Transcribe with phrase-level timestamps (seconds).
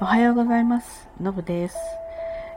[0.00, 1.08] おはようございます。
[1.20, 1.76] のぶです。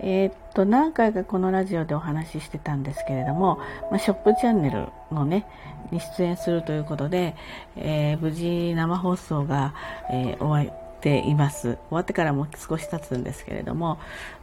[0.00, 3.60] えーっと、何回かこのラジオでお話ししてたんですけれども、
[3.90, 5.46] まあ、ショップチャンネルのね、
[5.92, 7.36] に出演するということで、
[7.76, 9.74] えー無事生放送が、
[10.10, 11.74] えー終わっています。
[11.74, 13.98] 終わってからも少し経つんですけれども、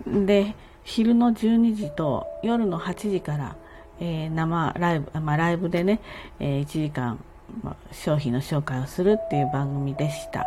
[0.08, 3.56] で、昼の12時と夜の8時から、
[4.00, 6.00] えー生ライブ、まあ、ライブでね、
[6.40, 7.20] えー1時間、
[7.64, 10.46] まあ商品の紹介をするっていう番組でした。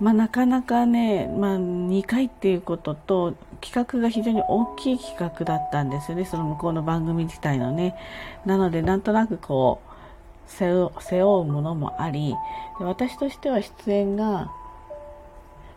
[0.00, 6.24] まあ、なかなかね、まあ、2回っていうことと企画が非常に大きい企画だったんですよね。
[6.24, 7.96] その向こうの番組自体のね。
[8.46, 10.90] なのでなんとなくこう背負
[11.42, 12.34] うものもあり
[12.78, 14.50] 私としては出演が、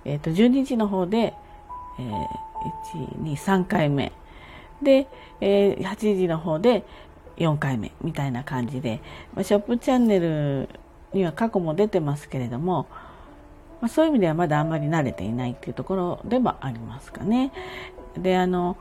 [0.05, 1.33] えー、と12時の方で、
[1.99, 4.11] えー、123回目。
[4.81, 5.07] で、
[5.41, 6.85] えー8時の方で
[7.37, 9.01] 4回目みたいな感じで、
[9.33, 10.69] まあ、ショップチャンネル
[11.13, 12.87] には過去も出てますけれども
[13.81, 17.51] まあ、そういう意味ではまだあんまり慣れていないっていうところでもありますかね。
[18.17, 18.77] であの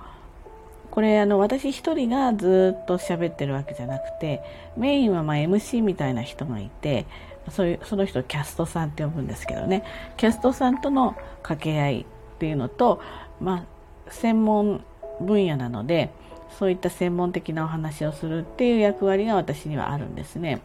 [0.90, 4.42] これあの私一人がずっと喋ってるわけじゃなくて
[4.76, 7.06] メインはま MC みたいな人がいて
[7.48, 9.84] そういうその人をキャストさんって呼ぶんですけどね
[10.16, 12.04] キャストさんとの掛け合いっ
[12.38, 13.00] ていうのと、
[13.40, 13.66] ま
[14.08, 14.84] あ、専門
[15.20, 16.10] 分野なので
[16.58, 20.60] そういった専門的なお話をするっていう役割が私にはあるんですね。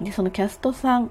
[0.00, 1.10] でそのキャストさん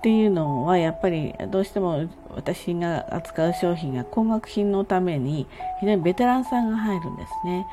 [0.00, 5.46] っていうのはやっぱりどうしても私が扱う商品が高額品のために
[5.80, 7.66] 非常にベテランさんが入るんですね。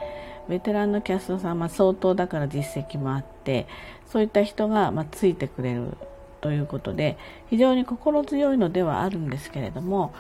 [0.50, 3.66] ベテランのキャストさんは相当だから実績もあって
[4.08, 5.96] そういった人がまついてくれる
[6.42, 7.18] ということで
[7.50, 10.14] 非常に心強いのではあるんですけれども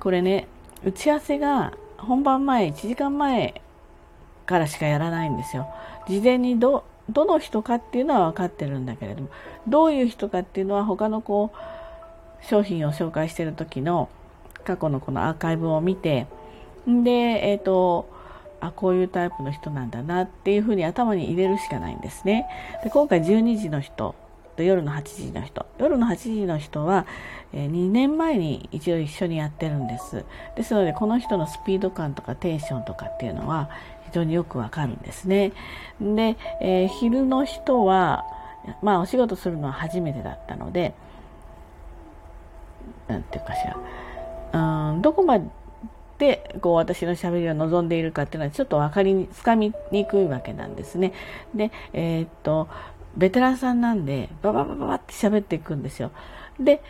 [0.00, 0.48] これね
[0.84, 3.62] 打ち合わせが本番前1時間前
[4.46, 5.68] からしかやらないんですよ。
[6.08, 9.28] 事前にどどの人かっていうのは分かってるんだけれども
[9.68, 14.08] どういう人かっていうのは他のこう商品を紹介してる時の
[14.64, 16.26] 過去のこのアーカイブを見て
[16.86, 18.08] でえっ、と
[18.60, 22.46] あこういうタイプの人なんだなっていうふうに頭に入れるしかないんですね。
[22.82, 24.14] で今回12時の人
[24.56, 25.66] と夜の8時の人。
[25.78, 27.06] 夜の8時の人は、
[27.52, 30.24] えー2年前に一度一緒にやってるんです。
[30.56, 33.68] ですのでこの人のスピード感とかテンションとかっていうのは
[34.14, 35.52] 常によくわかるんですね
[36.00, 38.24] で、えー昼の人は
[38.82, 40.94] まあお仕事するのは初めてだったので
[43.08, 43.60] なんていうかし
[44.52, 45.38] らうんどこま
[46.18, 51.12] でこう私の喋りを望んでいるかっていうのはちょっと分かりにつかみにくいわけなんですね。
[51.54, 52.68] で、えーっと
[53.16, 56.10] ベテランさんなんでバババババって喋っていくんですよ。
[56.58, 56.82] で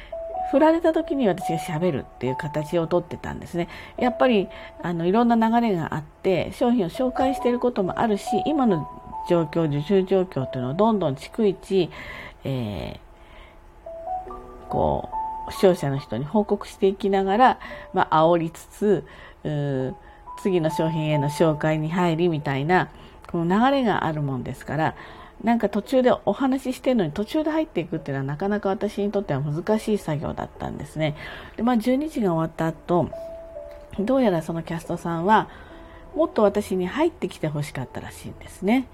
[0.51, 3.69] 振られた時に私が喋るっていう形をとってたんですね。
[3.97, 4.49] やっぱり
[4.83, 8.89] あのいろんな流れがあって商品を紹介していることもあるし今の
[9.29, 11.91] 状況受注状況というのをどんどん逐一、
[12.45, 13.05] えー
[14.69, 15.09] こ
[15.49, 17.59] う視聴者の人に報告していきながら、
[17.93, 19.05] まあ煽りつつ
[20.43, 22.89] 次の商品への紹介に入りみたいな
[23.31, 24.95] この流れがあるもんですから
[25.45, 31.15] なんか途中でお話ししてるのに途中で入っていくっていうのはなかなか私にとっては難しい作業だったんですね。
[31.57, 33.11] でまあ12時が終わった後
[34.01, 35.51] どうやらそのキャストさんは
[36.17, 38.89] もっと私に入ってきてほしかったらしいんですね。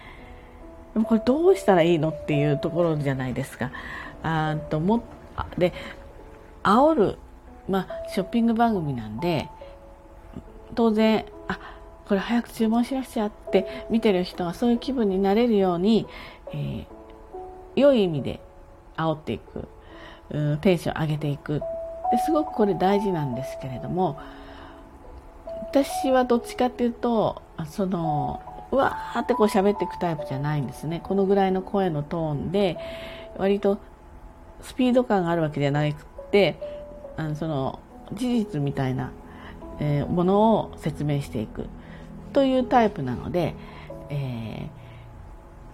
[0.93, 3.71] でもこれどうしたらいいのっていうところじゃないですか。
[4.25, 5.05] あーとも
[5.57, 5.73] で
[6.65, 7.19] 煽る、
[7.69, 9.49] まあ、ショッピング番組なんで
[10.75, 11.59] 当然あ
[12.11, 16.09] これ早く注文しなくちゃって見てる人がそういう気分になれるように、
[16.53, 16.87] えー
[17.77, 18.41] 良い意味で
[18.97, 19.69] 煽っていく
[20.31, 21.61] うんテンション上げていく。
[22.11, 24.19] ですごくこれ大事なんですけれども
[25.71, 31.01] 私はどっちかっていうとそのうわーってこう喋っていくタイプじゃないんですね。
[31.05, 32.77] このぐらいの声のトーンで
[33.37, 33.79] 割と
[34.61, 36.59] スピード感があるわけじゃなくて
[37.17, 37.79] あのその
[38.13, 39.13] 事実みたいな、
[39.79, 41.67] えーものを説明していく。
[42.33, 43.55] というタイプなので、
[44.09, 44.80] えー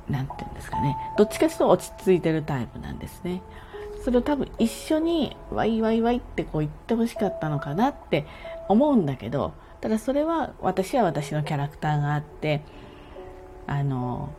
[0.09, 3.43] なんていうんですかねどっちかというと落ち着いてるタイプなんですね。
[4.05, 8.25] それを多分一緒にワイワイワイってこう言ってほしかったのかなって
[8.69, 12.63] 思うんだけどただそれは私は私のキャラクターがあって
[13.67, 14.33] あの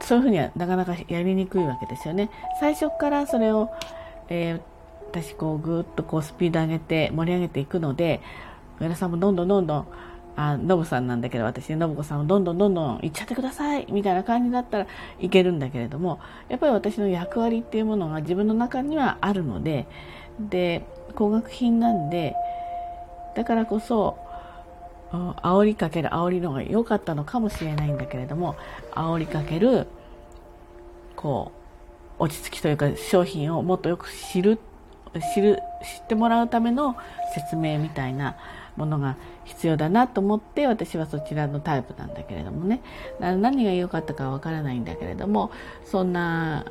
[0.00, 2.30] そういうふうにはなかなかやりにくいわけですよね。
[2.60, 3.70] 最初からそれを、
[4.28, 4.72] えー
[5.12, 8.22] 私こうぐーっとこうスピード上げて盛り上げていくので
[8.80, 9.86] 上田さんもどんどんどんどん
[10.34, 14.86] あノブさんなんだけど私信子さんもどんどんどんどん行っちゃってくださいみたいな感じだったら
[15.20, 19.86] いけるんだけれどもやっぱり私の役割っていうものが自分の中にはあるので
[20.40, 22.34] で高額品なんで
[23.36, 24.16] だからこそ
[25.10, 28.56] あ煽りかける煽りの方が良かったのかもしれないんだけれども
[28.92, 29.86] 煽りかける
[31.14, 31.52] こ
[32.18, 34.58] う落ち着きというか商品をもっとよく知る
[35.34, 36.96] 知る知ってもらうための
[37.34, 38.36] 説明みたいな
[38.76, 42.80] ものが必要だなと思って私はそちらのタイプなんだけれどもね。
[43.20, 45.50] 何が良かったかわからないんだけれども
[45.84, 46.64] そんな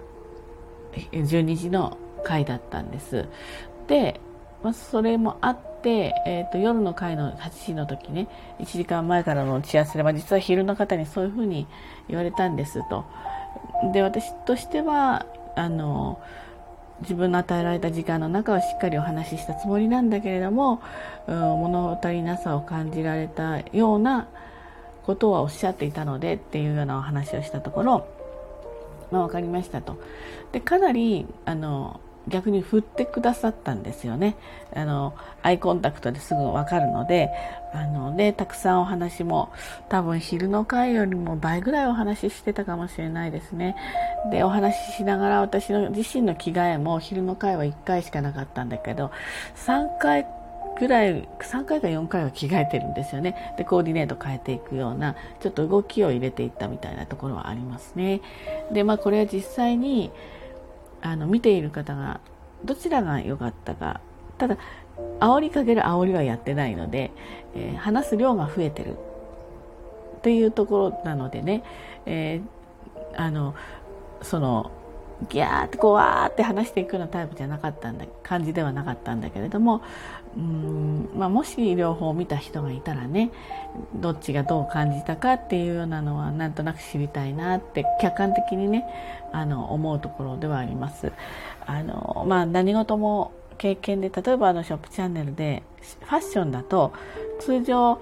[1.11, 3.27] 12時の回だったんです。
[3.87, 4.19] で、
[4.63, 8.27] まあ、それもあって、えーと、夜の回の8時の時ね
[8.59, 11.67] 1時間前からの打ち合わせで、ま、実は昼の方にそういうふうに
[12.07, 13.05] 言われたんですと。
[13.93, 15.25] で私としては
[15.55, 16.19] あの
[17.01, 20.81] 自分の与えられた時間の中はしっかりお話ししたつもりなんだけれども、
[21.27, 24.27] うん、物足りなさを感じられたような
[25.03, 28.07] ことはおっしゃっていたのでっていうようなお話をしたところ、
[29.11, 29.97] まあ、分かりましたと。
[30.51, 31.99] でかなりあの
[32.31, 34.35] 逆に振ってくださったんですよね。
[34.73, 35.13] あの、
[35.43, 37.29] アイコンタクトですぐわかるので、
[37.73, 39.51] あの、で、たくさんお話も、
[39.89, 43.75] 多分昼の回よりも倍ぐらいお話ししてたかもしれないですね。
[44.31, 49.11] で、お話ししながら私の自身の着替えも昼の回は1回しかなかったんだけど、
[49.55, 50.25] 3回
[50.79, 53.53] ぐらい、3回か4回は着替えてるんですよね。
[53.57, 58.21] で、コーディネート変えていくような、ちょっと動きを入れていったみたいなところはありますね。
[58.71, 60.11] で、まあこれは実際に、
[61.01, 62.19] あの見ている方が
[62.63, 64.01] どちらが良かったか。
[64.37, 64.57] ただ
[65.19, 67.11] 煽りかける煽りはやってないので、
[67.55, 68.97] えー、話す量が増えてる。
[70.17, 71.63] っていうところなのでね、
[72.05, 73.55] えー、あの
[74.21, 74.71] その
[75.29, 79.81] ギャーってこうわーって話していくようなタイプじゃなかったんだ感じではなかったんだけれども
[80.35, 83.31] うん、まあ、もし両方見た人がいたらね
[83.95, 88.85] どっちがどう感じたかっていうようなのはなんとなく知りたいなって客観的にね
[89.33, 91.11] あの思うところではあります。
[91.65, 95.63] あのまあ、何事も経験で例えばあのショップチャンネルで
[96.01, 96.93] ファッションだと
[97.39, 98.01] 通常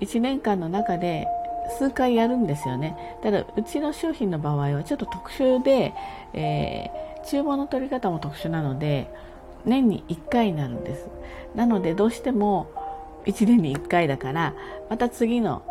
[0.00, 1.26] 1年間の中で
[1.78, 3.16] 数回やるんですよね。
[3.22, 5.94] ただうちの商品の場合はちょっと特殊で、
[6.34, 9.10] えー、注文の取り方も特殊なので
[9.64, 11.06] 年に1回になるんです。
[11.54, 12.66] なのでどうしても
[13.26, 14.54] 1年に1回だから
[14.90, 15.62] また次の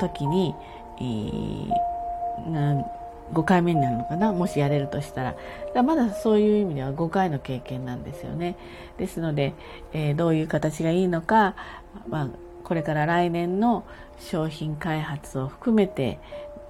[0.00, 0.54] 時に、
[0.98, 2.84] えー、
[3.32, 4.32] 5回目になるのかな？
[4.32, 5.34] もしやれるとしたら。
[5.74, 8.56] らまだそういう意味では5回の経験なんですよね。
[8.98, 9.54] ですので、
[9.92, 11.54] えー、どういう形がいいのか、
[12.08, 12.28] まあ、
[12.64, 13.84] これから来年の
[14.18, 16.18] 商品開発を含めて、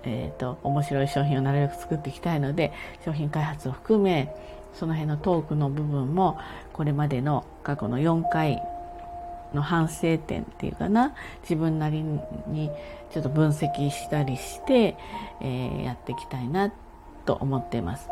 [0.04, 2.72] えーと、面白い商品をなるべく作っていきたいので
[3.04, 4.34] 商品開発を含め
[4.74, 6.38] その辺のトークの部分も
[6.72, 8.62] これまでの過去の4回
[9.54, 12.70] の反省点っていうかな自分なりに
[13.12, 14.96] ちょっと分析したりして、
[15.40, 16.72] えー、やっていきたいな
[17.26, 18.08] と思っています、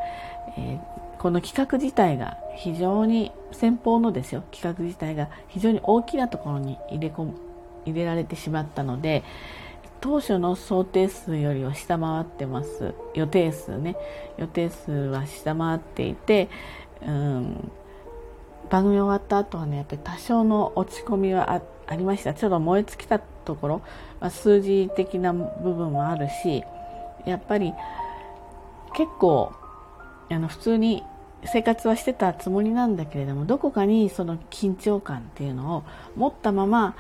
[0.59, 4.43] えー、この企画自体が非常に先方のですよ。
[4.53, 7.33] 企画自体が非常に大きなところに入れ込
[7.85, 9.23] 入れられてしまったので
[10.01, 12.95] 当初の想定数よりは下回ってます。
[13.15, 13.97] 予定数ね。
[14.39, 16.49] 予定数は下回っていて
[17.07, 17.71] うん。
[18.71, 22.35] 番組終わった後はねやっぱり多少の落ち込みはあありました。
[22.35, 23.83] ちょっと燃え尽きたところ、
[24.21, 26.63] まあ、数字的な部分もあるし
[27.27, 27.75] やっぱり
[28.95, 29.53] 結構
[30.31, 31.03] あの普通に
[31.45, 35.85] 生活はしてたつもりなんだけれどもどこかにその緊張感っていうのを
[36.17, 36.95] 持ったまま、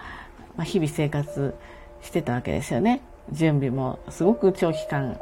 [0.56, 3.00] まあ、日々生活してしてたわけですよね。
[3.32, 5.18] 準備もすごく長期間。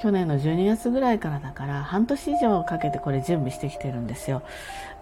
[0.00, 4.42] 去年の12月ぐらいからだから半年以上かけてこれ準備してきてるんですよ。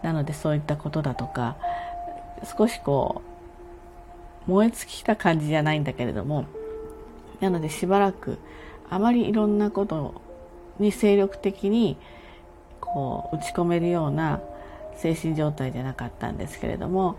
[0.03, 1.57] なのでそういったことだとか
[2.57, 3.23] 少しこ
[4.47, 6.45] う燃え尽きた感じじゃないんだけれども
[7.41, 8.39] なのでしばらく
[8.91, 10.21] あまりいろんなこと
[10.79, 11.97] に精力的に
[12.81, 14.41] こう打ち込めるような
[14.97, 17.19] 精神状態じゃなかったんですけれども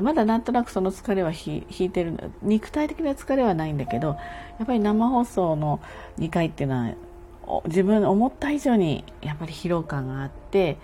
[0.00, 5.80] まだなんとなくその疲れは引いてる肉体的な疲れはないんだけどやっぱり生放送の
[6.18, 10.78] 2回っていうのは自分思った以上にやっぱり疲労感があって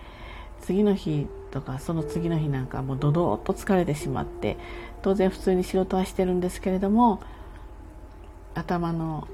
[0.61, 4.59] 次の日とかその次の日なんかもうドドーッと疲れてしまって
[5.03, 7.21] 当然普通に仕事はしてるんですけれども
[8.55, 9.29] 頭の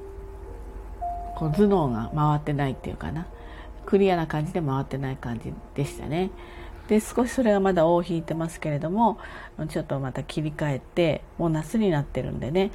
[1.37, 3.27] こう頭脳が回ってないっていうかな
[3.87, 6.31] クリアな感じで回ってない感じでしたね。
[6.89, 9.19] で少しそれがまだ尾を引いてますけれども
[9.69, 12.73] ちょっとまた切り替えてもう夏になってるんでね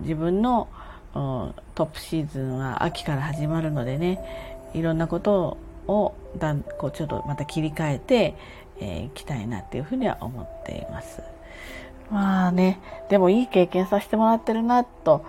[0.00, 0.68] 自分の
[1.12, 8.34] トップシーズンは秋から始まるのでねいろんなことをだんこうちょっとまた切り替えて
[8.80, 11.22] い、えー、きたいなっていうふうには思っています。
[12.10, 15.24] まあねでもいい経験させてもらってるなと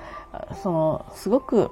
[0.61, 1.71] そのすごく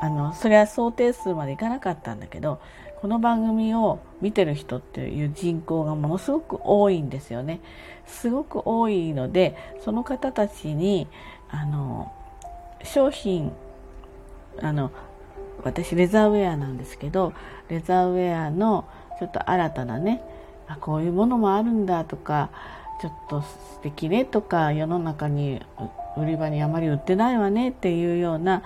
[0.00, 2.60] あのそれは想定数までいかなかったんだけど
[3.00, 7.60] この番組を見てる人っていう人口がものすごく多いんですよね。
[8.06, 11.06] すごく多いのでその方たちに
[11.48, 12.12] あの
[12.82, 13.52] 商品
[14.62, 14.90] あの
[15.62, 17.32] 私レザーウェアなんですけど
[17.68, 18.86] レザーウェアの
[19.18, 20.22] ちょっと新たなね
[20.68, 22.50] あこういうものもあるんだとか
[23.00, 23.48] ちょっと素
[23.82, 25.60] 敵ねとか世の中に
[26.16, 28.62] 売り場にあまり売ってないわねっていうような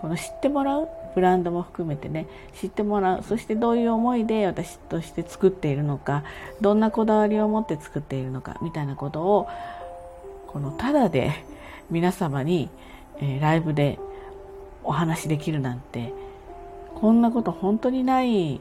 [0.00, 0.88] この知ってもらう？
[1.14, 2.26] ブランドも含めてね。
[2.54, 3.22] 知ってもらう。
[3.22, 6.24] そしてどういう思いで私として作っているのか。
[6.60, 8.58] どんなこだわりを持って作っているのか。
[8.62, 9.48] みたいなことを
[10.48, 11.32] このただで
[11.90, 12.68] 皆様に、
[13.18, 13.98] えー、ライブで
[14.84, 16.12] お話できるなんて
[16.94, 18.60] こんなこと本当にない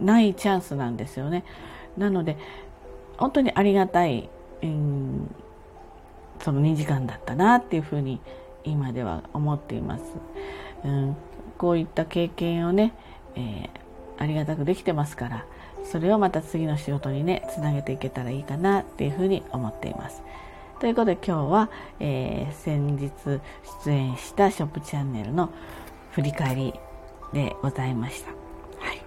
[0.00, 1.44] ないチャンスなんですよね。
[1.96, 2.36] なので
[3.18, 4.28] 本当にありがたい、
[4.62, 5.34] うん、
[6.40, 8.20] その2時間だったなっていうふうに
[8.64, 10.04] 今では思っています。
[10.84, 11.16] うん、
[11.56, 12.94] こういった経験をね、
[13.34, 15.44] えー、ありがたくできてますから
[15.84, 20.22] それをまた次の仕事にねつなげていけたらいいかなっていうふうに思っています。
[20.80, 23.10] ということで今日は、えー、先日
[23.84, 25.50] 出演したショップチャンネルの
[26.12, 26.74] 振り返り
[27.32, 28.30] でございました。
[28.84, 29.02] はい、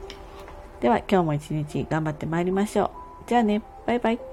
[0.82, 2.90] では今日も一日頑張ってまいりましょう。
[3.28, 4.31] じゃあね、バイバイ。